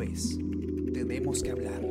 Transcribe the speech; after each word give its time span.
Es 0.00 0.38
Tenemos 0.94 1.42
que 1.42 1.50
hablar. 1.50 1.82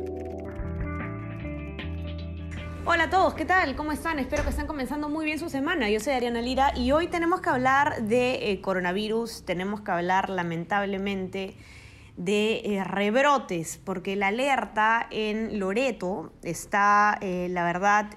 Hola 2.84 3.04
a 3.04 3.10
todos, 3.10 3.34
¿qué 3.34 3.44
tal? 3.44 3.76
¿Cómo 3.76 3.92
están? 3.92 4.18
Espero 4.18 4.42
que 4.42 4.50
estén 4.50 4.66
comenzando 4.66 5.08
muy 5.08 5.24
bien 5.24 5.38
su 5.38 5.48
semana. 5.48 5.88
Yo 5.88 6.00
soy 6.00 6.14
Ariana 6.14 6.42
Lira 6.42 6.76
y 6.76 6.90
hoy 6.90 7.06
tenemos 7.06 7.40
que 7.40 7.50
hablar 7.50 8.02
de 8.02 8.50
eh, 8.50 8.60
coronavirus, 8.60 9.44
tenemos 9.44 9.82
que 9.82 9.92
hablar 9.92 10.30
lamentablemente 10.30 11.54
de 12.16 12.62
eh, 12.64 12.84
rebrotes, 12.84 13.78
porque 13.78 14.16
la 14.16 14.28
alerta 14.28 15.06
en 15.10 15.60
Loreto 15.60 16.32
está, 16.42 17.18
eh, 17.20 17.46
la 17.50 17.64
verdad, 17.64 18.10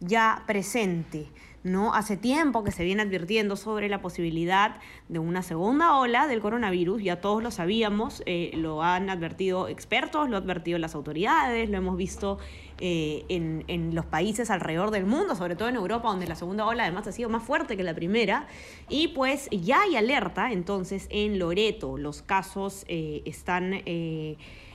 ya 0.00 0.44
presente. 0.46 1.28
¿No? 1.62 1.94
Hace 1.94 2.16
tiempo 2.16 2.64
que 2.64 2.72
se 2.72 2.84
viene 2.84 3.02
advirtiendo 3.02 3.56
sobre 3.56 3.88
la 3.88 4.00
posibilidad 4.00 4.76
de 5.08 5.18
una 5.18 5.42
segunda 5.42 5.96
ola 5.96 6.26
del 6.26 6.40
coronavirus, 6.40 7.02
ya 7.02 7.20
todos 7.20 7.42
lo 7.42 7.50
sabíamos, 7.50 8.22
eh, 8.26 8.52
lo 8.54 8.82
han 8.82 9.10
advertido 9.10 9.68
expertos, 9.68 10.30
lo 10.30 10.38
han 10.38 10.44
advertido 10.44 10.78
las 10.78 10.94
autoridades, 10.94 11.68
lo 11.68 11.76
hemos 11.76 11.96
visto 11.96 12.38
eh, 12.78 13.24
en, 13.28 13.64
en, 13.68 13.94
los 13.94 14.06
países 14.06 14.50
alrededor 14.50 14.90
del 14.90 15.04
mundo, 15.04 15.34
sobre 15.34 15.54
todo 15.54 15.68
en 15.68 15.76
Europa, 15.76 16.08
donde 16.08 16.26
la 16.26 16.34
segunda 16.34 16.64
ola 16.66 16.84
además 16.84 17.06
ha 17.06 17.12
sido 17.12 17.28
más 17.28 17.42
fuerte 17.42 17.76
que 17.76 17.82
la 17.82 17.94
primera, 17.94 18.46
y 18.88 19.08
pues 19.08 19.48
ya 19.50 19.82
hay 19.82 19.96
alerta 19.96 20.52
entonces 20.52 21.06
en 21.10 21.38
Loreto, 21.38 21.98
los 21.98 22.22
casos 22.22 22.84
eh, 22.88 23.22
están 23.26 23.74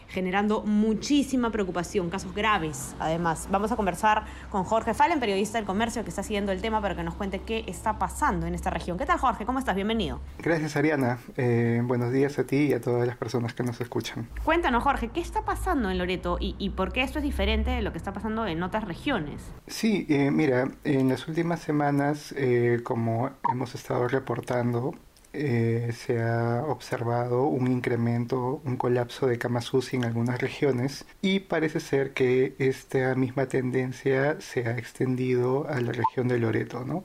generando 0.07 0.61
muchísima 0.61 1.51
preocupación, 1.51 2.09
casos 2.09 2.33
graves 2.33 2.95
además. 2.99 3.47
Vamos 3.51 3.71
a 3.71 3.75
conversar 3.75 4.25
con 4.49 4.63
Jorge 4.63 4.93
Fallen, 4.93 5.19
periodista 5.19 5.57
del 5.57 5.65
comercio 5.65 6.03
que 6.03 6.09
está 6.09 6.23
siguiendo 6.23 6.51
el 6.51 6.61
tema 6.61 6.81
para 6.81 6.95
que 6.95 7.03
nos 7.03 7.15
cuente 7.15 7.39
qué 7.39 7.63
está 7.67 7.97
pasando 7.99 8.47
en 8.47 8.55
esta 8.55 8.69
región. 8.69 8.97
¿Qué 8.97 9.05
tal 9.05 9.19
Jorge? 9.19 9.45
¿Cómo 9.45 9.59
estás? 9.59 9.75
Bienvenido. 9.75 10.19
Gracias 10.39 10.75
Ariana. 10.75 11.19
Eh, 11.37 11.81
buenos 11.83 12.11
días 12.11 12.37
a 12.39 12.45
ti 12.45 12.67
y 12.67 12.73
a 12.73 12.81
todas 12.81 13.07
las 13.07 13.17
personas 13.17 13.53
que 13.53 13.63
nos 13.63 13.79
escuchan. 13.81 14.27
Cuéntanos 14.43 14.83
Jorge, 14.83 15.09
¿qué 15.09 15.19
está 15.19 15.43
pasando 15.43 15.89
en 15.89 15.97
Loreto 15.97 16.37
y, 16.39 16.69
por 16.71 16.91
qué 16.91 17.01
esto 17.03 17.19
es 17.19 17.23
diferente 17.23 17.71
de 17.71 17.81
lo 17.81 17.91
que 17.91 17.97
está 17.97 18.13
pasando 18.13 18.45
en 18.45 18.61
otras 18.63 18.83
regiones? 18.83 19.41
Sí, 19.67 20.05
eh, 20.09 20.31
mira, 20.31 20.69
en 20.83 21.09
las 21.09 21.27
últimas 21.27 21.59
semanas, 21.59 22.33
eh, 22.37 22.79
como 22.83 23.31
hemos 23.51 23.75
estado 23.75 24.07
reportando, 24.07 24.93
eh, 25.37 25.91
se 25.93 26.21
ha 26.21 26.63
observado 26.67 27.43
un 27.43 27.67
incremento, 27.71 28.61
un 28.63 28.77
colapso 28.77 29.27
de 29.27 29.37
camas 29.37 29.73
UCI 29.73 29.97
en 29.97 30.05
algunas 30.05 30.39
regiones 30.39 31.05
y 31.21 31.41
parece 31.41 31.79
ser 31.79 32.13
que 32.13 32.55
esta 32.59 33.15
misma 33.15 33.47
tendencia 33.47 34.39
se 34.39 34.67
ha 34.67 34.77
extendido 34.77 35.67
a 35.67 35.81
la 35.81 35.91
región 35.91 36.27
de 36.27 36.39
Loreto. 36.39 36.85
¿no? 36.85 37.03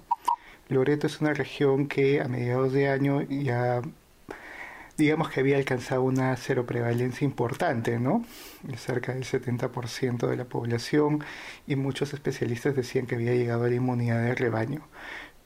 Loreto 0.69 1.07
es 1.07 1.21
una 1.21 1.35
región 1.35 1.89
que 1.89 2.21
a 2.21 2.29
mediados 2.29 2.73
de 2.73 2.89
año 2.89 3.23
ya 3.23 3.83
digamos 4.97 5.31
que 5.31 5.41
había 5.41 5.57
alcanzado 5.57 6.03
una 6.03 6.37
cero 6.37 6.67
prevalencia 6.67 7.25
importante, 7.25 7.99
¿no? 7.99 8.23
Cerca 8.77 9.15
del 9.15 9.25
70% 9.25 10.29
de 10.29 10.37
la 10.37 10.45
población 10.45 11.25
y 11.67 11.77
muchos 11.77 12.13
especialistas 12.13 12.77
decían 12.77 13.07
que 13.07 13.15
había 13.15 13.35
llegado 13.35 13.65
a 13.65 13.69
la 13.69 13.75
inmunidad 13.77 14.23
de 14.23 14.35
rebaño 14.35 14.83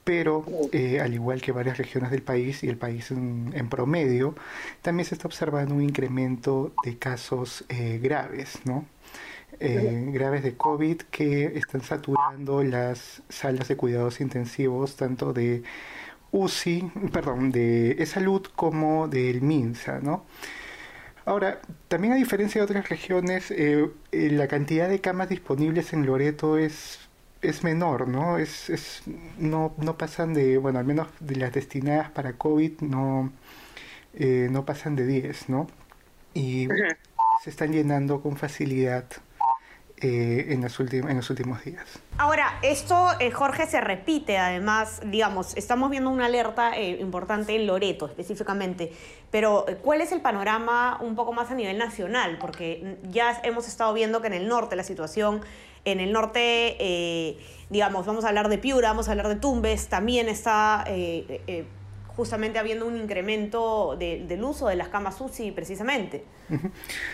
pero 0.05 0.45
eh, 0.73 1.01
al 1.01 1.15
igual 1.15 1.41
que 1.41 1.51
varias 1.51 1.79
regiones 1.79 2.11
del 2.11 2.23
país 2.23 2.63
y 2.63 2.69
el 2.69 2.77
país 2.77 3.11
en, 3.11 3.69
promedio, 3.69 4.35
también 4.83 5.07
se 5.07 5.15
está 5.15 5.27
observando 5.27 5.75
un 5.75 5.83
incremento 5.83 6.73
de 6.85 6.99
casos 6.99 7.65
eh, 7.71 7.99
graves, 8.03 8.61
¿no? 8.65 8.85
Eh, 9.61 10.11
graves 10.13 10.43
de 10.43 10.57
COVID 10.57 11.03
que 11.11 11.57
están 11.57 11.81
saturando 11.81 12.63
las 12.65 13.23
salas 13.29 13.69
de 13.69 13.77
cuidados 13.77 14.21
intensivos 14.21 14.97
tanto 14.97 15.33
de 15.33 15.63
UCI, 16.33 16.91
perdón, 17.13 17.51
de 17.53 18.05
salud 18.07 18.43
como 18.57 19.09
del 19.09 19.43
MINSA, 19.43 20.01
¿no? 20.01 20.25
Ahora, 21.25 21.61
también 21.89 22.13
a 22.13 22.17
diferencia 22.17 22.61
de 22.61 22.65
otras 22.67 22.89
regiones, 22.89 23.55
la 24.13 24.49
cantidad 24.49 24.91
de 24.91 25.01
camas 25.01 25.31
disponibles 25.31 25.95
en 25.95 26.05
Loreto 26.05 26.59
es 26.59 26.99
es 27.45 27.63
menor, 27.63 28.09
¿no? 28.09 28.39
Es, 28.39 28.71
es, 28.71 29.03
no, 29.39 29.75
no 29.79 29.97
pasan 29.97 30.35
de, 30.35 30.59
bueno, 30.59 30.79
al 30.79 30.85
menos 30.85 31.09
de 31.21 31.37
las 31.37 31.53
destinadas 31.53 32.11
para 32.11 32.35
COVID 32.35 32.81
no, 32.81 33.33
eh, 34.15 34.49
no 34.51 34.65
pasan 34.65 34.97
de 34.97 35.07
10, 35.07 35.49
¿no? 35.49 35.67
Y 36.35 36.69
se 37.43 37.51
están 37.51 37.73
llenando 37.73 38.21
con 38.21 38.37
facilidad 38.37 39.05
eh, 39.99 40.47
en, 40.49 40.63
los 40.63 40.81
últimos, 40.81 41.11
en 41.11 41.17
los 41.17 41.31
últimos 41.31 41.65
días. 41.65 41.85
Ahora, 42.19 42.59
esto, 42.63 43.09
eh, 43.21 43.31
Jorge, 43.31 43.67
se 43.67 43.81
repite 43.81 44.39
además, 44.39 45.01
digamos, 45.05 45.57
estamos 45.57 45.91
viendo 45.91 46.11
una 46.11 46.27
alerta 46.27 46.79
importante 46.81 47.55
en 47.55 47.67
Loreto 47.67 48.07
específicamente, 48.07 48.93
pero 49.31 49.67
¿cuál 49.83 50.01
es 50.01 50.11
el 50.13 50.21
panorama 50.21 50.99
un 51.01 51.15
poco 51.15 51.33
más 51.33 51.51
a 51.51 51.55
nivel 51.55 51.79
nacional? 51.79 52.39
Porque 52.41 52.99
ya 53.11 53.41
hemos 53.45 53.69
estado 53.69 53.93
viendo 53.95 54.21
que 54.21 54.27
en 54.27 54.35
el 54.35 54.49
norte 54.49 54.75
la 54.75 54.85
situación 54.85 55.43
en 55.85 56.01
el 56.01 56.13
norte, 56.13 56.77
eh, 56.79 57.39
digamos, 57.71 58.07
vamos 58.07 58.25
a 58.25 58.29
hablar 58.29 58.49
de 58.49 58.59
Piura, 58.59 58.89
vamos 58.89 59.09
a 59.09 59.13
hablar 59.13 59.29
de 59.29 59.37
Tumbes, 59.37 59.89
también 59.89 60.29
está 60.29 60.85
eh, 60.87 61.43
eh, 61.47 61.65
justamente 62.17 62.59
habiendo 62.59 62.87
un 62.87 62.97
incremento 62.97 63.97
del 63.97 64.45
uso 64.45 64.69
de 64.69 64.77
las 64.77 64.89
camas 64.89 65.21
UCI 65.21 65.53
precisamente. 65.53 66.25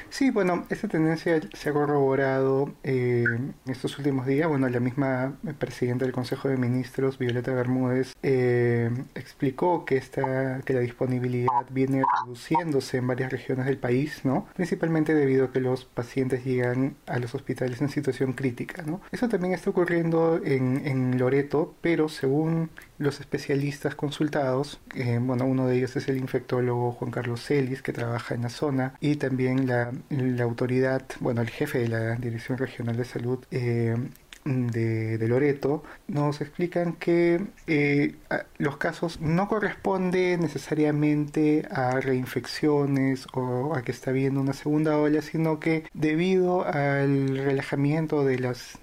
Sí, 0.09 0.31
bueno, 0.31 0.67
esa 0.71 0.89
tendencia 0.89 1.41
se 1.53 1.71
ha 1.71 1.73
corroborado 1.73 2.73
eh, 2.83 3.25
estos 3.67 3.97
últimos 3.99 4.27
días. 4.27 4.49
Bueno, 4.49 4.69
la 4.69 4.81
misma 4.81 5.39
presidenta 5.59 6.05
del 6.05 6.13
Consejo 6.13 6.49
de 6.49 6.57
Ministros, 6.57 7.19
Violeta 7.19 7.53
Bermúdez, 7.53 8.15
eh, 8.23 8.91
explicó 9.15 9.85
que, 9.85 9.97
esta, 9.97 10.61
que 10.65 10.73
la 10.73 10.81
disponibilidad 10.81 11.67
viene 11.71 12.03
reduciéndose 12.23 12.99
en 12.99 13.07
varias 13.07 13.31
regiones 13.31 13.67
del 13.67 13.79
país, 13.79 14.25
¿no? 14.25 14.47
Principalmente 14.55 15.15
debido 15.15 15.47
a 15.47 15.53
que 15.53 15.61
los 15.61 15.85
pacientes 15.85 16.45
llegan 16.45 16.97
a 17.07 17.19
los 17.19 17.35
hospitales 17.35 17.81
en 17.81 17.89
situación 17.89 18.33
crítica, 18.33 18.83
¿no? 18.83 19.01
Eso 19.13 19.29
también 19.29 19.55
está 19.55 19.71
ocurriendo 19.71 20.41
en, 20.45 20.87
en 20.87 21.19
Loreto, 21.19 21.75
pero 21.81 22.09
según 22.09 22.71
los 22.99 23.19
especialistas 23.21 23.95
consultados, 23.95 24.81
eh, 24.95 25.19
bueno, 25.21 25.45
uno 25.47 25.67
de 25.67 25.77
ellos 25.77 25.97
es 25.97 26.09
el 26.09 26.19
infectólogo 26.19 26.93
Juan 26.93 27.11
Carlos 27.11 27.45
Celis, 27.45 27.83
que 27.83 27.93
trabaja 27.93 28.35
en 28.35 28.43
la 28.43 28.49
zona, 28.51 28.95
y 29.01 29.17
también 29.17 29.67
la, 29.67 29.93
la 30.11 30.45
autoridad, 30.45 31.03
bueno, 31.21 31.43
el 31.43 31.51
jefe 31.51 31.79
de 31.79 31.89
la 31.89 32.17
Dirección 32.17 32.59
Regional 32.59 32.97
de 32.97 33.05
Salud, 33.05 33.39
eh, 33.51 33.97
de, 34.45 35.19
de, 35.19 35.29
Loreto 35.29 35.83
nos 36.09 36.41
explican 36.41 36.95
que 36.95 37.45
eh, 37.67 38.15
los 38.59 38.79
casos 38.79 39.21
no 39.21 39.49
corresponden 39.49 40.41
necesariamente 40.41 41.67
a 41.71 42.01
reinfecciones 42.01 43.27
o 43.35 43.75
a 43.75 43.83
que 43.83 43.93
está 43.93 44.11
habiendo 44.11 44.41
una 44.41 44.55
segunda 44.55 44.97
ola, 44.97 45.21
sino 45.23 45.61
que 45.61 45.85
debido 45.93 46.65
al 46.65 47.37
relajamiento 47.37 48.25
de 48.25 48.39
las, 48.39 48.79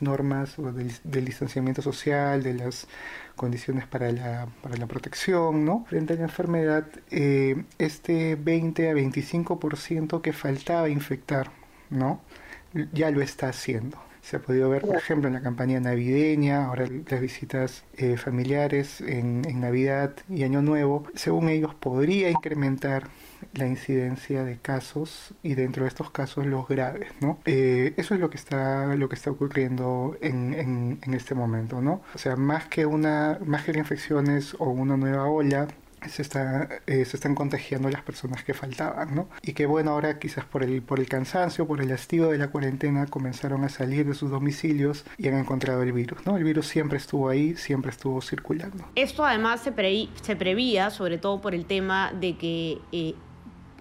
normas 0.00 0.58
o 0.58 0.72
del, 0.72 0.92
del, 1.04 1.24
distanciamiento 1.24 1.82
social, 1.82 2.42
de 2.42 2.54
las 2.54 2.88
condiciones 3.36 3.86
para 3.86 4.10
la, 4.12 4.48
para 4.62 4.76
la 4.76 4.86
protección, 4.86 5.64
¿no? 5.64 5.84
Frente 5.88 6.14
a 6.14 6.16
la 6.16 6.22
enfermedad, 6.22 6.86
eh, 7.10 7.64
este 7.78 8.36
20 8.36 8.90
a 8.90 8.94
25% 8.94 10.20
que 10.20 10.32
faltaba 10.32 10.88
infectar, 10.88 11.50
¿no? 11.90 12.20
Ya 12.92 13.10
lo 13.10 13.20
está 13.20 13.48
haciendo. 13.48 13.98
Se 14.22 14.36
ha 14.36 14.40
podido 14.40 14.70
ver, 14.70 14.82
por 14.82 14.96
ejemplo, 14.96 15.28
en 15.28 15.34
la 15.34 15.42
campaña 15.42 15.80
navideña, 15.80 16.66
ahora 16.66 16.86
las 17.10 17.20
visitas 17.20 17.84
eh, 17.96 18.16
familiares 18.16 19.00
en, 19.00 19.42
en, 19.46 19.60
Navidad 19.60 20.14
y 20.28 20.44
Año 20.44 20.62
Nuevo, 20.62 21.04
según 21.14 21.48
ellos 21.48 21.74
podría 21.74 22.30
incrementar 22.30 23.08
la 23.54 23.66
incidencia 23.66 24.44
de 24.44 24.58
casos 24.58 25.34
y 25.42 25.54
dentro 25.54 25.82
de 25.84 25.88
estos 25.88 26.10
casos 26.10 26.46
los 26.46 26.68
graves, 26.68 27.08
¿no? 27.20 27.38
Eh, 27.44 27.94
eso 27.96 28.14
es 28.14 28.20
lo 28.20 28.30
que 28.30 28.36
está 28.36 28.94
lo 28.94 29.08
que 29.08 29.16
está 29.16 29.30
ocurriendo 29.30 30.16
en, 30.20 30.54
en, 30.54 30.98
en, 31.02 31.14
este 31.14 31.34
momento, 31.34 31.80
¿no? 31.82 32.02
O 32.14 32.18
sea, 32.18 32.36
más 32.36 32.66
que 32.66 32.86
una 32.86 33.38
más 33.44 33.64
que 33.64 33.72
infecciones 33.76 34.54
o 34.58 34.70
una 34.70 34.96
nueva 34.96 35.26
ola, 35.26 35.66
se, 36.08 36.22
está, 36.22 36.68
eh, 36.86 37.04
se 37.04 37.16
están 37.16 37.34
contagiando 37.34 37.88
las 37.90 38.02
personas 38.02 38.44
que 38.44 38.54
faltaban, 38.54 39.14
¿no? 39.14 39.28
Y 39.42 39.52
que 39.52 39.66
bueno, 39.66 39.92
ahora 39.92 40.18
quizás 40.18 40.44
por 40.44 40.62
el, 40.62 40.82
por 40.82 41.00
el 41.00 41.08
cansancio, 41.08 41.66
por 41.66 41.80
el 41.80 41.92
hastío 41.92 42.28
de 42.28 42.38
la 42.38 42.48
cuarentena, 42.48 43.06
comenzaron 43.06 43.64
a 43.64 43.68
salir 43.68 44.06
de 44.06 44.14
sus 44.14 44.30
domicilios 44.30 45.04
y 45.18 45.28
han 45.28 45.38
encontrado 45.38 45.82
el 45.82 45.92
virus, 45.92 46.24
¿no? 46.26 46.36
El 46.36 46.44
virus 46.44 46.66
siempre 46.66 46.98
estuvo 46.98 47.28
ahí, 47.28 47.56
siempre 47.56 47.90
estuvo 47.90 48.20
circulando. 48.20 48.84
Esto 48.94 49.24
además 49.24 49.60
se, 49.60 49.72
se 50.22 50.36
prevía, 50.36 50.90
sobre 50.90 51.18
todo 51.18 51.40
por 51.40 51.54
el 51.54 51.66
tema 51.66 52.12
de 52.12 52.36
que 52.36 52.78
eh, 52.92 53.14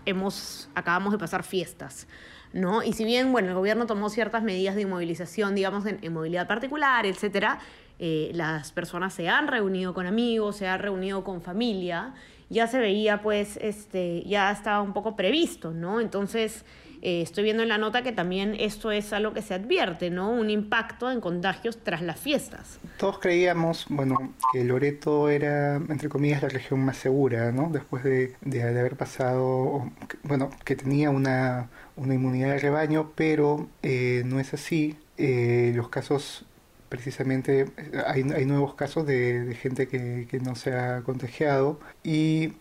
hemos, 0.05 0.69
acabamos 0.75 1.11
de 1.11 1.17
pasar 1.17 1.43
fiestas. 1.43 2.07
¿No? 2.53 2.83
Y 2.83 2.91
si 2.91 3.05
bien, 3.05 3.31
bueno, 3.31 3.47
el 3.47 3.53
gobierno 3.53 3.85
tomó 3.85 4.09
ciertas 4.09 4.43
medidas 4.43 4.75
de 4.75 4.81
inmovilización, 4.81 5.55
digamos, 5.55 5.85
en, 5.85 5.99
en 6.01 6.11
movilidad 6.11 6.49
particular, 6.49 7.05
etcétera, 7.05 7.59
eh, 8.03 8.31
las 8.33 8.71
personas 8.71 9.13
se 9.13 9.29
han 9.29 9.47
reunido 9.47 9.93
con 9.93 10.07
amigos, 10.07 10.57
se 10.57 10.67
han 10.67 10.79
reunido 10.79 11.23
con 11.23 11.39
familia, 11.43 12.15
ya 12.49 12.65
se 12.65 12.79
veía 12.79 13.21
pues, 13.21 13.57
este, 13.61 14.23
ya 14.23 14.51
estaba 14.51 14.81
un 14.81 14.91
poco 14.91 15.15
previsto, 15.15 15.69
¿no? 15.69 16.01
Entonces, 16.01 16.65
eh, 17.03 17.21
estoy 17.21 17.43
viendo 17.43 17.61
en 17.61 17.69
la 17.69 17.77
nota 17.77 18.01
que 18.01 18.11
también 18.11 18.55
esto 18.59 18.91
es 18.91 19.13
algo 19.13 19.33
que 19.33 19.43
se 19.43 19.53
advierte, 19.53 20.09
¿no? 20.09 20.31
Un 20.31 20.49
impacto 20.49 21.11
en 21.11 21.21
contagios 21.21 21.77
tras 21.83 22.01
las 22.01 22.19
fiestas. 22.19 22.79
Todos 22.97 23.19
creíamos, 23.19 23.85
bueno, 23.87 24.33
que 24.51 24.63
Loreto 24.63 25.29
era, 25.29 25.75
entre 25.75 26.09
comillas, 26.09 26.41
la 26.41 26.49
región 26.49 26.83
más 26.83 26.97
segura, 26.97 27.51
¿no? 27.51 27.69
Después 27.71 28.03
de, 28.03 28.33
de, 28.41 28.63
haber 28.63 28.97
pasado, 28.97 29.91
bueno, 30.23 30.49
que 30.65 30.75
tenía 30.75 31.11
una, 31.11 31.69
una 31.97 32.15
inmunidad 32.15 32.49
de 32.49 32.57
rebaño, 32.57 33.11
pero 33.15 33.67
eh, 33.83 34.23
no 34.25 34.39
es 34.39 34.55
así. 34.55 34.97
Eh, 35.17 35.71
los 35.75 35.89
casos 35.89 36.45
precisamente 36.91 37.67
hay, 38.05 38.23
hay 38.35 38.45
nuevos 38.45 38.75
casos 38.75 39.07
de, 39.07 39.45
de 39.45 39.55
gente 39.55 39.87
que, 39.87 40.27
que, 40.29 40.41
no 40.41 40.55
se 40.55 40.73
ha 40.73 41.03
contagiado 41.03 41.79
y 42.03 42.53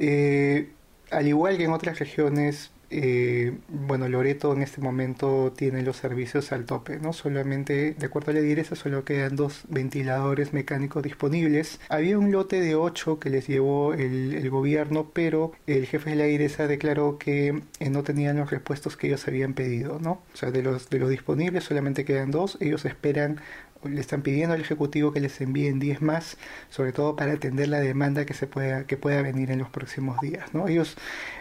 eh, 0.00 0.72
al 1.12 1.28
igual 1.28 1.56
que 1.56 1.64
en 1.64 1.70
otras 1.72 2.00
regiones 2.00 2.72
eh, 2.90 3.58
bueno, 3.68 4.08
Loreto 4.08 4.52
en 4.52 4.62
este 4.62 4.80
momento 4.80 5.52
tiene 5.56 5.82
los 5.82 5.96
servicios 5.96 6.52
al 6.52 6.64
tope, 6.64 6.98
¿no? 6.98 7.12
Solamente, 7.12 7.94
de 7.94 8.06
acuerdo 8.06 8.30
a 8.30 8.34
la 8.34 8.40
direza, 8.40 8.76
solo 8.76 9.04
quedan 9.04 9.36
dos 9.36 9.64
ventiladores 9.68 10.52
mecánicos 10.52 11.02
disponibles. 11.02 11.80
Había 11.88 12.18
un 12.18 12.30
lote 12.30 12.60
de 12.60 12.74
ocho 12.74 13.18
que 13.18 13.30
les 13.30 13.48
llevó 13.48 13.94
el, 13.94 14.48
gobierno, 14.50 15.10
pero 15.12 15.52
el 15.66 15.86
jefe 15.86 16.10
de 16.10 16.16
la 16.16 16.24
direza 16.24 16.68
declaró 16.68 17.18
que 17.18 17.62
eh, 17.80 17.90
no 17.90 18.04
tenían 18.04 18.36
los 18.36 18.50
repuestos 18.50 18.96
que 18.96 19.08
ellos 19.08 19.26
habían 19.26 19.54
pedido, 19.54 19.98
¿no? 20.00 20.22
O 20.32 20.36
sea, 20.36 20.52
de 20.52 20.62
los, 20.62 20.88
de 20.88 21.00
los 21.00 21.10
disponibles 21.10 21.64
solamente 21.64 22.04
quedan 22.04 22.30
dos, 22.30 22.56
ellos 22.60 22.84
esperan 22.84 23.40
le 23.84 24.00
están 24.00 24.22
pidiendo 24.22 24.54
al 24.54 24.60
Ejecutivo 24.60 25.12
que 25.12 25.20
les 25.20 25.40
envíen 25.40 25.78
10 25.78 26.02
más, 26.02 26.36
sobre 26.70 26.92
todo 26.92 27.16
para 27.16 27.32
atender 27.32 27.68
la 27.68 27.80
demanda 27.80 28.24
que, 28.24 28.34
se 28.34 28.46
pueda, 28.46 28.86
que 28.86 28.96
pueda 28.96 29.22
venir 29.22 29.50
en 29.50 29.58
los 29.58 29.68
próximos 29.70 30.20
días. 30.20 30.52
¿no? 30.54 30.68
Ellos, 30.68 30.96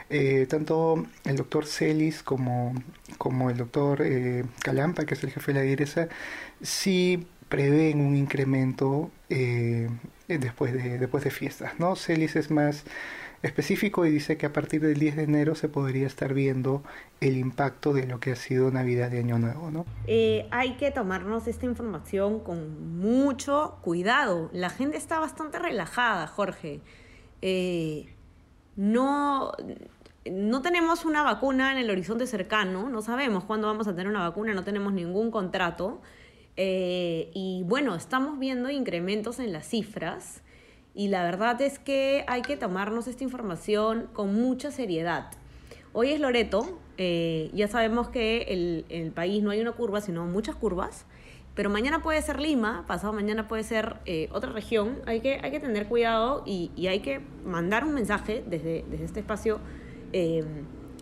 eh, 0.09 0.45
tanto 0.47 1.05
el 1.23 1.35
doctor 1.35 1.65
Celis 1.65 2.21
como, 2.21 2.73
como 3.17 3.49
el 3.49 3.57
doctor 3.57 4.01
eh, 4.03 4.45
Calampa, 4.59 5.05
que 5.05 5.15
es 5.15 5.23
el 5.23 5.31
jefe 5.31 5.53
de 5.53 5.59
la 5.59 5.65
direza, 5.65 6.07
sí 6.61 7.25
prevén 7.49 8.01
un 8.01 8.15
incremento 8.15 9.09
eh, 9.29 9.89
después, 10.27 10.73
de, 10.73 10.99
después 10.99 11.23
de 11.23 11.31
fiestas. 11.31 11.79
¿no? 11.79 11.95
Celis 11.95 12.35
es 12.35 12.51
más 12.51 12.83
específico 13.41 14.05
y 14.05 14.11
dice 14.11 14.37
que 14.37 14.45
a 14.45 14.53
partir 14.53 14.81
del 14.81 14.99
10 14.99 15.15
de 15.17 15.23
enero 15.23 15.55
se 15.55 15.69
podría 15.69 16.07
estar 16.07 16.33
viendo 16.33 16.83
el 17.19 17.37
impacto 17.37 17.93
de 17.93 18.07
lo 18.07 18.19
que 18.19 18.31
ha 18.31 18.35
sido 18.35 18.71
Navidad 18.71 19.09
de 19.09 19.19
Año 19.19 19.39
Nuevo. 19.39 19.71
¿no? 19.71 19.85
Hay 20.51 20.77
que 20.77 20.91
tomarnos 20.91 21.47
esta 21.47 21.65
información 21.65 22.39
con 22.39 22.99
mucho 22.99 23.77
cuidado. 23.81 24.49
La 24.53 24.69
gente 24.69 24.97
está 24.97 25.19
bastante 25.19 25.57
relajada, 25.59 26.27
Jorge. 26.27 26.81
No, 28.75 29.53
no 30.31 30.61
tenemos 30.61 31.05
una 31.05 31.23
vacuna 31.23 31.71
en 31.71 31.77
el 31.77 31.89
horizonte 31.89 32.25
cercano, 32.25 32.89
no 32.89 33.01
sabemos 33.01 33.43
cuándo 33.43 33.67
vamos 33.67 33.87
a 33.87 33.91
tener 33.91 34.07
una 34.07 34.27
vacuna, 34.27 34.53
no 34.53 34.63
tenemos 34.63 34.93
ningún 34.93 35.29
contrato. 35.29 36.01
Eh, 36.57 37.29
y 37.33 37.63
bueno, 37.65 37.95
estamos 37.95 38.39
viendo 38.39 38.69
incrementos 38.69 39.39
en 39.39 39.51
las 39.51 39.67
cifras 39.67 40.41
y 40.93 41.09
la 41.09 41.23
verdad 41.23 41.61
es 41.61 41.79
que 41.79 42.23
hay 42.27 42.41
que 42.41 42.55
tomarnos 42.57 43.07
esta 43.07 43.23
información 43.23 44.09
con 44.13 44.33
mucha 44.33 44.71
seriedad. 44.71 45.31
Hoy 45.93 46.11
es 46.11 46.19
Loreto, 46.19 46.79
eh, 46.97 47.51
ya 47.53 47.67
sabemos 47.67 48.09
que 48.09 48.45
en 48.49 48.85
el, 48.89 49.11
país 49.11 49.43
no 49.43 49.51
hay 49.51 49.61
una 49.61 49.73
curva, 49.73 50.01
sino 50.01 50.25
muchas 50.25 50.55
curvas, 50.55 51.05
pero 51.53 51.69
mañana 51.69 52.01
puede 52.01 52.21
ser 52.21 52.39
Lima, 52.39 52.85
pasado 52.87 53.13
mañana 53.13 53.47
puede 53.47 53.63
ser 53.63 53.97
eh, 54.05 54.27
otra 54.31 54.51
región. 54.51 54.97
Hay 55.05 55.21
que, 55.21 55.39
hay 55.41 55.51
que 55.51 55.59
tener 55.59 55.87
cuidado 55.87 56.43
y, 56.45 56.71
hay 56.87 56.99
que 56.99 57.21
mandar 57.45 57.85
un 57.85 57.93
mensaje 57.93 58.43
desde, 58.47 58.85
desde 58.89 59.05
este 59.05 59.19
espacio 59.19 59.59
eh, 60.17 60.45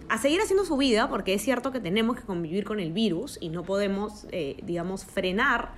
a 0.09 0.17
seguir 0.17 0.41
haciendo 0.41 0.65
su 0.65 0.75
vida, 0.75 1.07
porque 1.07 1.33
es 1.33 1.41
cierto 1.41 1.71
que 1.71 1.79
tenemos 1.79 2.17
que 2.17 2.23
convivir 2.23 2.65
con 2.65 2.79
el 2.79 2.91
virus 2.91 3.37
y 3.39 3.49
no 3.49 3.63
podemos, 3.63 4.27
digamos, 4.63 5.05
frenar 5.05 5.71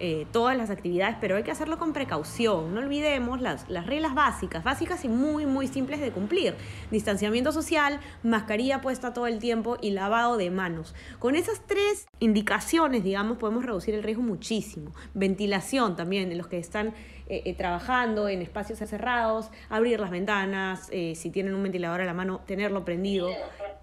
eh, 0.00 0.26
todas 0.32 0.56
las 0.56 0.70
actividades, 0.70 1.16
pero 1.20 1.36
hay 1.36 1.42
que 1.42 1.50
hacerlo 1.50 1.78
con 1.78 1.92
precaución. 1.92 2.72
No 2.72 2.80
olvidemos 2.80 3.40
las, 3.40 3.68
las 3.68 3.86
reglas 3.86 4.14
básicas, 4.14 4.62
básicas 4.62 5.04
y 5.04 5.08
muy, 5.08 5.44
muy 5.44 5.66
simples 5.66 6.00
de 6.00 6.12
cumplir. 6.12 6.54
Distanciamiento 6.90 7.50
social, 7.50 7.98
mascarilla 8.22 8.80
puesta 8.80 9.12
todo 9.12 9.26
el 9.26 9.38
tiempo 9.38 9.76
y 9.80 9.90
lavado 9.90 10.36
de 10.36 10.50
manos. 10.50 10.94
Con 11.18 11.34
esas 11.34 11.62
tres 11.66 12.06
indicaciones, 12.20 13.02
digamos, 13.02 13.38
podemos 13.38 13.64
reducir 13.64 13.94
el 13.94 14.04
riesgo 14.04 14.22
muchísimo. 14.22 14.92
Ventilación 15.14 15.96
también, 15.96 16.30
en 16.30 16.38
los 16.38 16.46
que 16.46 16.58
están 16.58 16.94
eh, 17.28 17.42
eh, 17.44 17.54
trabajando 17.54 18.28
en 18.28 18.40
espacios 18.40 18.78
cerrados, 18.78 19.50
abrir 19.68 19.98
las 19.98 20.10
ventanas, 20.10 20.88
si 20.88 21.30
tienen 21.30 21.54
un 21.54 21.62
ventilador 21.62 22.00
a 22.00 22.04
la 22.04 22.14
mano, 22.14 22.40
tenerlo 22.46 22.84
prendido. 22.84 23.28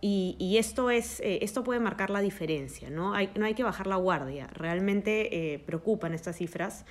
Y, 0.07 0.57
esto, 0.59 0.91
es, 0.91 1.19
esto 1.23 1.63
puede 1.63 1.79
marcar 1.79 2.11
la 2.11 2.21
diferencia, 2.21 2.91
¿no? 2.91 3.15
Hay, 3.15 3.31
no 3.35 3.45
hay 3.45 3.55
que 3.55 3.63
bajar 3.63 3.87
la 3.87 3.95
guardia. 3.95 4.45
Realmente 4.47 5.63
preocupa 5.65 6.05
en 6.05 6.13
estas 6.13 6.37
cifras. 6.37 6.85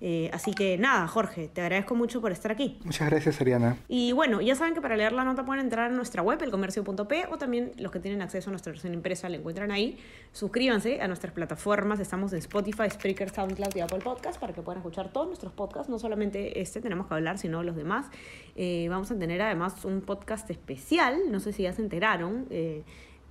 Eh, 0.00 0.30
así 0.32 0.52
que 0.52 0.76
nada, 0.78 1.06
Jorge, 1.08 1.48
te 1.48 1.60
agradezco 1.60 1.94
mucho 1.94 2.20
por 2.20 2.32
estar 2.32 2.52
aquí. 2.52 2.78
Muchas 2.84 3.08
gracias, 3.08 3.40
Ariana. 3.40 3.76
Y 3.88 4.12
bueno, 4.12 4.40
ya 4.40 4.54
saben 4.54 4.74
que 4.74 4.80
para 4.80 4.96
leer 4.96 5.12
la 5.12 5.24
nota 5.24 5.44
pueden 5.44 5.64
entrar 5.64 5.90
a 5.90 5.94
nuestra 5.94 6.22
web, 6.22 6.42
elcomercio.p, 6.42 7.26
o 7.30 7.38
también 7.38 7.72
los 7.78 7.90
que 7.90 8.00
tienen 8.00 8.22
acceso 8.22 8.50
a 8.50 8.52
nuestra 8.52 8.72
versión 8.72 8.94
impresa 8.94 9.28
la 9.28 9.36
encuentran 9.36 9.70
ahí. 9.70 9.98
Suscríbanse 10.32 11.00
a 11.00 11.08
nuestras 11.08 11.32
plataformas, 11.32 12.00
estamos 12.00 12.32
en 12.32 12.38
Spotify, 12.40 12.90
Spreaker, 12.90 13.30
SoundCloud 13.30 13.74
y 13.74 13.80
Apple 13.80 14.00
Podcast 14.00 14.38
para 14.38 14.52
que 14.52 14.62
puedan 14.62 14.78
escuchar 14.78 15.12
todos 15.12 15.26
nuestros 15.28 15.52
podcasts, 15.52 15.88
no 15.88 15.98
solamente 15.98 16.60
este 16.60 16.80
tenemos 16.80 17.06
que 17.06 17.14
hablar, 17.14 17.38
sino 17.38 17.62
los 17.62 17.76
demás. 17.76 18.06
Eh, 18.54 18.86
vamos 18.90 19.10
a 19.10 19.18
tener 19.18 19.40
además 19.40 19.84
un 19.84 20.02
podcast 20.02 20.50
especial, 20.50 21.30
no 21.30 21.40
sé 21.40 21.52
si 21.52 21.62
ya 21.62 21.72
se 21.72 21.82
enteraron. 21.82 22.46
Eh, 22.50 22.84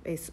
es, 0.04 0.32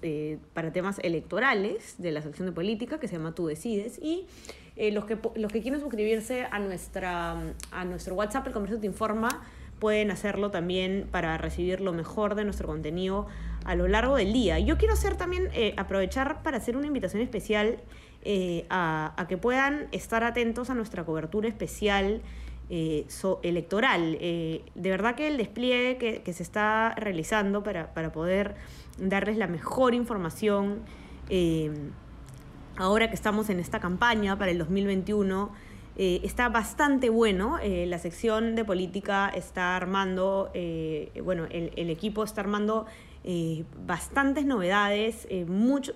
para 0.54 0.72
temas 0.72 1.00
electorales 1.00 1.96
de 1.98 2.12
la 2.12 2.22
sección 2.22 2.48
de 2.48 2.52
política 2.52 3.00
que 3.00 3.08
se 3.08 3.16
llama 3.18 3.34
Tú 3.34 3.48
Decides 3.48 3.98
y 4.00 4.28
eh, 4.76 4.92
los, 4.92 5.06
que, 5.06 5.18
los 5.36 5.52
que 5.52 5.62
quieren 5.62 5.80
suscribirse 5.80 6.48
a, 6.50 6.58
nuestra, 6.58 7.38
a 7.72 7.86
nuestro 7.86 8.16
WhatsApp, 8.16 8.48
el 8.48 8.54
comercio 8.54 8.80
te 8.80 8.88
informa, 8.88 9.44
pueden 9.80 10.10
hacerlo 10.10 10.50
también 10.50 11.08
para 11.12 11.38
recibir 11.38 11.80
lo 11.80 11.94
mejor 11.94 12.34
de 12.34 12.44
nuestro 12.44 12.68
contenido 12.68 13.28
a 13.66 13.76
lo 13.76 13.88
largo 13.88 14.16
del 14.16 14.34
día. 14.34 14.58
Yo 14.58 14.78
quiero 14.78 14.96
hacer 14.96 15.16
también, 15.16 15.50
eh, 15.54 15.76
aprovechar 15.78 16.42
para 16.42 16.58
hacer 16.58 16.76
una 16.76 16.88
invitación 16.88 17.22
especial 17.22 17.78
eh, 18.24 18.66
a, 18.70 19.26
que 19.30 19.38
puedan 19.38 19.88
estar 19.92 20.24
atentos 20.24 20.70
a 20.70 20.76
nuestra 20.76 21.04
cobertura 21.04 21.48
especial 21.48 22.22
electoral. 23.44 24.18
de 24.18 24.64
verdad 24.76 25.14
que 25.14 25.28
el 25.28 25.38
despliegue 25.38 25.98
que, 25.98 26.24
que 26.24 26.34
se 26.34 26.42
está 26.42 26.96
realizando 26.98 27.62
para, 27.62 27.94
para, 27.94 28.12
poder 28.12 28.56
darles 28.98 29.38
la 29.38 29.46
mejor 29.46 29.94
información 29.94 30.80
ahora 32.78 33.10
que 33.10 33.16
estamos 33.16 33.50
en 33.50 33.60
esta 33.60 33.80
campaña 33.80 34.38
para 34.38 34.52
el 34.52 34.58
2021, 34.58 35.52
eh, 35.96 36.22
está 36.24 36.50
bastante 36.50 37.10
bueno. 37.10 37.60
Eh, 37.62 37.86
la 37.88 38.00
sección 38.00 38.56
de 38.56 38.66
política 38.66 39.30
está 39.30 39.76
armando, 39.76 40.50
eh, 40.54 41.12
bueno, 41.24 41.46
el, 41.50 41.90
equipo 41.90 42.24
está 42.24 42.42
armando 42.42 42.86
bastantes 43.86 44.46
novedades, 44.46 45.30
mucho, 45.48 45.94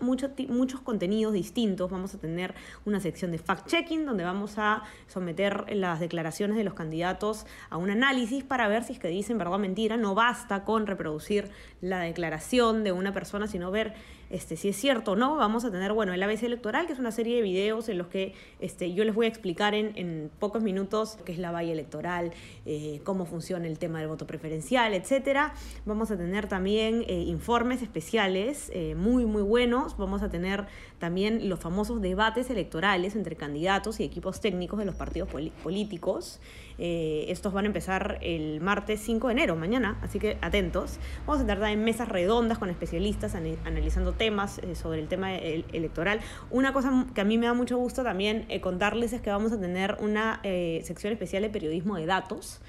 muchos 0.48 0.80
contenidos 0.80 1.34
distintos. 1.34 1.92
Vamos 1.92 2.16
a 2.16 2.20
tener 2.20 2.54
una 2.86 3.02
sección 3.02 3.32
de 3.32 3.38
fact-checking 3.38 4.06
donde 4.06 4.24
vamos 4.24 4.58
a 4.58 4.84
someter 5.08 5.66
las 5.76 6.00
declaraciones 6.00 6.56
de 6.56 6.64
los 6.64 6.74
candidatos 6.74 7.46
a 7.70 7.76
un 7.76 7.90
análisis 7.90 8.46
para 8.46 8.70
ver 8.70 8.86
si 8.86 8.94
es 8.94 9.00
que 9.00 9.10
dicen 9.10 9.38
verdad 9.38 9.56
o 9.56 9.60
mentira. 9.60 9.98
No 9.98 10.16
basta 10.16 10.64
con 10.64 10.88
reproducir 10.88 11.50
la 11.82 12.00
declaración 12.00 12.86
de 12.86 12.94
una 12.94 13.12
persona, 13.12 13.48
sino 13.48 13.72
ver 13.72 13.94
este, 14.30 14.58
si 14.58 14.70
es 14.70 14.76
cierto 14.76 15.14
o 15.14 15.16
no. 15.16 15.36
Vamos 15.36 15.66
a 15.66 15.72
tener, 15.72 15.94
bueno, 15.94 16.14
el 16.14 16.22
ABC 16.22 16.44
electoral, 16.44 16.88
que 16.88 16.94
es 16.94 17.00
una 17.00 17.12
serie 17.12 17.36
de 17.36 17.42
videos 17.42 17.90
en 17.90 17.98
los 17.98 18.08
que 18.08 18.34
este, 18.60 18.94
yo 18.94 19.04
les 19.04 19.16
voy 19.16 19.26
a 19.26 19.30
explicar 19.30 19.74
en, 19.74 19.92
en 19.96 20.30
pocos 20.40 20.62
minutos 20.62 21.18
qué 21.26 21.32
es 21.32 21.40
la 21.40 21.52
valla 21.52 21.72
electoral, 21.72 22.32
eh, 22.66 23.02
cómo 23.04 23.26
funciona 23.26 23.68
el 23.68 23.80
tema 23.80 24.00
del 24.00 24.08
voto 24.08 24.28
preferencial, 24.28 24.94
etcétera. 24.94 25.54
Vamos 25.86 26.12
a 26.12 26.18
tener 26.18 26.48
también 26.48 27.04
eh, 27.08 27.22
informes 27.22 27.82
especiales 27.82 28.72
eh, 28.74 28.96
muy, 28.96 29.26
muy 29.26 29.42
buenos. 29.42 29.98
Vamos 29.98 30.22
a 30.22 30.30
tener 30.30 30.66
también 31.00 31.50
los 31.50 31.60
famosos 31.60 32.02
debates 32.02 32.50
electorales 32.50 33.16
entre 33.16 33.36
candidatos 33.36 34.00
y 34.00 34.04
equipos 34.04 34.42
técnicos 34.42 34.80
de 34.80 34.86
los 34.86 34.96
partidos 34.96 35.30
políticos. 35.64 36.40
Estos 36.80 37.54
van 37.54 37.66
a 37.66 37.68
empezar 37.68 38.20
el 38.22 38.62
martes 38.62 39.00
5 39.00 39.28
de 39.28 39.34
enero, 39.34 39.56
mañana, 39.56 39.98
así 40.04 40.20
que 40.20 40.38
atentos. 40.42 41.00
Vamos 41.26 41.42
a 41.42 41.46
tener 41.46 41.60
también 41.60 41.84
mesas 41.84 42.08
redondas 42.08 42.60
con 42.60 42.70
especialistas 42.70 43.34
analizando 43.34 44.14
temas 44.18 44.60
sobre 44.74 45.00
el 45.00 45.08
tema 45.08 45.36
electoral. 45.36 46.20
Una 46.50 46.74
cosa 46.74 47.06
que 47.14 47.22
a 47.22 47.26
mí 47.26 47.38
me 47.38 47.46
da 47.46 47.54
mucho 47.54 47.78
gusto 47.78 48.04
también 48.04 48.48
contarles 48.62 49.14
es 49.14 49.22
que 49.22 49.30
vamos 49.30 49.52
a 49.52 49.60
tener 49.60 49.98
una 50.00 50.42
sección 50.44 51.14
especial 51.14 51.44
de 51.44 51.50
periodismo 51.50 51.96
de 51.98 52.06
datos 52.06 52.62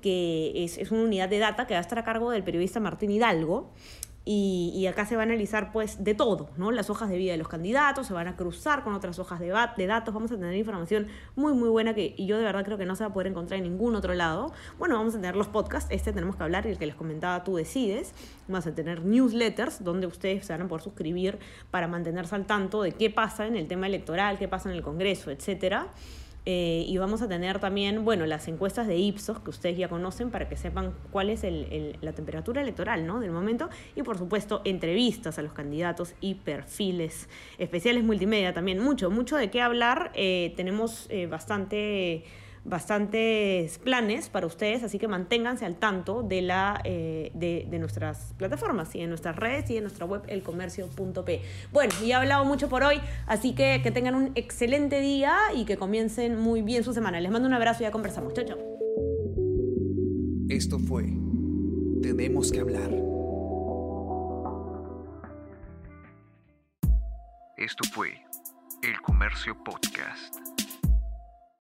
que 0.00 0.64
es, 0.64 0.78
es, 0.78 0.90
una 0.90 1.02
unidad 1.02 1.28
de 1.28 1.38
data 1.38 1.66
que 1.66 1.74
va 1.74 1.78
a 1.78 1.80
estar 1.80 1.98
a 1.98 2.04
cargo 2.04 2.30
del 2.32 2.42
periodista 2.42 2.80
Martín 2.80 3.10
Hidalgo. 3.12 3.70
Y, 4.24 4.86
acá 4.86 5.04
se 5.04 5.16
va 5.16 5.22
a 5.22 5.24
analizar 5.24 5.72
pues 5.72 6.04
de 6.04 6.14
todo, 6.14 6.50
¿no? 6.56 6.70
Las 6.70 6.90
hojas 6.90 7.08
de 7.08 7.16
vida 7.16 7.32
de 7.32 7.38
los 7.38 7.48
candidatos, 7.48 8.06
se 8.06 8.12
van 8.12 8.28
a 8.28 8.36
cruzar 8.36 8.84
con 8.84 8.94
otras 8.94 9.18
hojas 9.18 9.40
de, 9.40 9.46
de 9.76 9.86
datos, 9.86 10.14
vamos 10.14 10.30
a 10.30 10.36
tener 10.36 10.54
información 10.54 11.08
muy 11.34 11.54
muy 11.54 11.68
buena 11.68 11.94
que 11.94 12.14
yo 12.18 12.36
de 12.38 12.44
verdad 12.44 12.64
creo 12.64 12.78
que 12.78 12.86
no 12.86 12.94
se 12.94 13.04
va 13.04 13.10
a 13.10 13.12
poder 13.12 13.28
encontrar 13.28 13.58
en 13.58 13.64
ningún 13.64 13.94
otro 13.94 14.14
lado. 14.14 14.52
Bueno, 14.78 14.96
vamos 14.96 15.14
a 15.14 15.18
tener 15.18 15.34
los 15.34 15.48
podcasts, 15.48 15.90
este 15.90 16.12
tenemos 16.12 16.36
que 16.36 16.42
hablar 16.44 16.66
y 16.66 16.70
el 16.70 16.78
que 16.78 16.86
les 16.86 16.94
comentaba 16.94 17.42
tú 17.42 17.56
decides. 17.56 18.14
Vamos 18.46 18.66
a 18.66 18.74
tener 18.74 19.04
newsletters 19.04 19.82
donde 19.82 20.06
ustedes 20.06 20.46
se 20.46 20.52
van 20.52 20.62
a 20.62 20.68
poder 20.68 20.82
suscribir 20.82 21.38
para 21.70 21.88
mantenerse 21.88 22.34
al 22.34 22.46
tanto 22.46 22.82
de 22.82 22.92
qué 22.92 23.10
pasa 23.10 23.46
en 23.46 23.56
el 23.56 23.66
tema 23.66 23.86
electoral, 23.86 24.38
qué 24.38 24.48
pasa 24.48 24.70
en 24.70 24.76
el 24.76 24.82
Congreso, 24.82 25.30
etcétera. 25.30 25.88
Eh, 26.44 26.84
y 26.88 26.98
vamos 26.98 27.22
a 27.22 27.28
tener 27.28 27.60
también, 27.60 28.04
bueno, 28.04 28.26
las 28.26 28.48
encuestas 28.48 28.88
de 28.88 28.96
Ipsos, 28.96 29.38
que 29.38 29.50
ustedes 29.50 29.78
ya 29.78 29.88
conocen, 29.88 30.30
para 30.30 30.48
que 30.48 30.56
sepan 30.56 30.92
cuál 31.10 31.30
es 31.30 31.44
la 32.00 32.12
temperatura 32.12 32.62
electoral 32.62 33.06
¿no? 33.06 33.20
del 33.20 33.30
momento. 33.30 33.68
Y 33.94 34.02
por 34.02 34.18
supuesto, 34.18 34.60
entrevistas 34.64 35.38
a 35.38 35.42
los 35.42 35.52
candidatos 35.52 36.14
y 36.20 36.34
perfiles 36.34 37.28
especiales 37.58 38.02
multimedia 38.04 38.52
también. 38.52 38.80
Mucho, 38.80 39.10
mucho 39.10 39.36
de 39.36 39.50
qué 39.50 39.60
hablar. 39.60 40.10
Eh, 40.14 40.52
tenemos 40.56 41.06
eh, 41.10 41.26
bastante 41.26 42.24
bastantes 42.64 43.78
planes 43.78 44.28
para 44.28 44.46
ustedes, 44.46 44.82
así 44.82 44.98
que 44.98 45.08
manténganse 45.08 45.64
al 45.64 45.76
tanto 45.76 46.22
de, 46.22 46.42
la, 46.42 46.80
eh, 46.84 47.30
de, 47.34 47.78
nuestras 47.78 48.34
plataformas 48.36 48.94
y 48.94 49.00
en 49.00 49.08
nuestras 49.08 49.36
redes 49.36 49.70
y 49.70 49.76
en 49.76 49.84
nuestra 49.84 50.06
web 50.06 50.22
elcomercio.p. 50.28 51.42
Bueno, 51.72 51.92
ya 52.04 52.06
he 52.06 52.20
hablado 52.20 52.44
mucho 52.44 52.68
por 52.68 52.84
hoy, 52.84 53.00
así 53.26 53.54
que 53.54 53.80
que 53.82 53.90
tengan 53.90 54.14
un 54.14 54.32
excelente 54.34 55.00
día 55.00 55.36
y 55.54 55.64
que 55.64 55.76
comiencen 55.76 56.38
muy 56.38 56.62
bien 56.62 56.84
su 56.84 56.92
semana. 56.92 57.20
Les 57.20 57.30
mando 57.30 57.48
un 57.48 57.54
abrazo 57.54 57.82
y 57.82 57.86
ya 57.86 57.90
conversamos. 57.90 58.32
Chao, 58.34 58.44
chao. 58.44 58.58
Esto 60.48 60.78
fue 60.78 61.04
Tenemos 62.02 62.52
que 62.52 62.60
hablar. 62.60 62.90
Esto 67.56 67.84
fue 67.92 68.08
El 68.82 69.00
Comercio 69.02 69.56
Podcast. 69.62 70.51